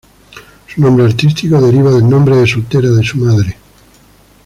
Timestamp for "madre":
3.19-3.55